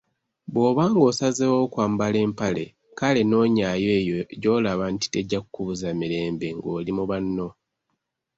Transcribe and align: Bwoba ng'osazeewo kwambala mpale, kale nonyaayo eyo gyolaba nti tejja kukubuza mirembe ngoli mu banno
Bwoba 0.53 0.83
ng'osazeewo 0.93 1.59
kwambala 1.73 2.19
mpale, 2.31 2.65
kale 2.97 3.21
nonyaayo 3.29 3.89
eyo 3.99 4.17
gyolaba 4.41 4.85
nti 4.93 5.07
tejja 5.13 5.39
kukubuza 5.43 5.87
mirembe 5.99 6.47
ngoli 6.57 6.91
mu 6.97 7.03
banno 7.09 7.47